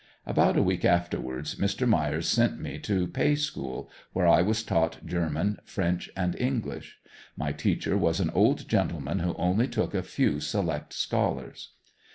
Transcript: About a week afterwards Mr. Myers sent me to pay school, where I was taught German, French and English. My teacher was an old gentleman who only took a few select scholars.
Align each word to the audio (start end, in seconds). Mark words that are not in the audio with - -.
About 0.25 0.57
a 0.57 0.63
week 0.63 0.83
afterwards 0.83 1.57
Mr. 1.57 1.87
Myers 1.87 2.27
sent 2.27 2.59
me 2.59 2.79
to 2.79 3.05
pay 3.05 3.35
school, 3.35 3.87
where 4.13 4.25
I 4.27 4.41
was 4.41 4.63
taught 4.63 5.05
German, 5.05 5.59
French 5.63 6.09
and 6.17 6.35
English. 6.39 6.97
My 7.37 7.51
teacher 7.51 7.95
was 7.95 8.19
an 8.19 8.31
old 8.31 8.67
gentleman 8.67 9.19
who 9.19 9.35
only 9.35 9.67
took 9.67 9.93
a 9.93 10.01
few 10.01 10.39
select 10.39 10.91
scholars. 10.93 11.73